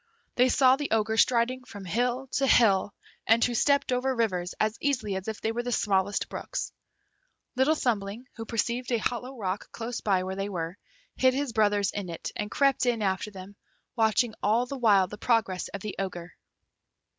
They 0.33 0.49
saw 0.49 0.77
the 0.77 0.89
Ogre 0.89 1.15
striding 1.15 1.63
from 1.63 1.85
hill 1.85 2.25
to 2.31 2.47
hill, 2.47 2.91
and 3.27 3.45
who 3.45 3.53
stepped 3.53 3.91
over 3.91 4.15
rivers 4.15 4.55
as 4.59 4.75
easily 4.81 5.15
as 5.15 5.27
if 5.27 5.39
they 5.41 5.51
were 5.51 5.61
the 5.61 5.71
smallest 5.71 6.27
brooks. 6.27 6.73
Little 7.55 7.75
Thumbling, 7.75 8.25
who 8.35 8.45
perceived 8.45 8.91
a 8.91 8.97
hollow 8.97 9.37
rock 9.37 9.71
close 9.71 10.01
by 10.01 10.23
where 10.23 10.35
they 10.35 10.49
were, 10.49 10.75
hid 11.17 11.35
his 11.35 11.53
brothers 11.53 11.91
in 11.91 12.09
it, 12.09 12.31
and 12.35 12.49
crept 12.49 12.87
in 12.87 13.03
after 13.03 13.29
them, 13.29 13.55
watching 13.95 14.33
all 14.41 14.65
the 14.65 14.75
while 14.75 15.05
the 15.05 15.19
progress 15.19 15.67
of 15.67 15.81
the 15.81 15.95
Ogre. 15.99 16.33